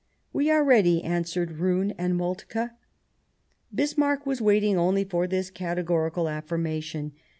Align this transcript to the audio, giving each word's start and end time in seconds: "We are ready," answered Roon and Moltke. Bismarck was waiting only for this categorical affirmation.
"We 0.33 0.49
are 0.49 0.63
ready," 0.63 1.03
answered 1.03 1.59
Roon 1.59 1.91
and 1.91 2.17
Moltke. 2.17 2.71
Bismarck 3.71 4.25
was 4.25 4.41
waiting 4.41 4.75
only 4.75 5.03
for 5.03 5.27
this 5.27 5.51
categorical 5.51 6.27
affirmation. 6.27 7.11